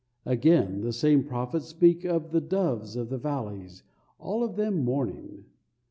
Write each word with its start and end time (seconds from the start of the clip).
Again 0.25 0.81
the 0.81 0.93
same 0.93 1.23
prophets 1.25 1.67
speak 1.67 2.05
of 2.05 2.31
the 2.31 2.41
"doves 2.41 2.95
of 2.95 3.09
the 3.09 3.19
valleys, 3.19 3.83
all 4.17 4.43
of 4.43 4.55
them 4.55 4.83
mourning." 4.83 5.45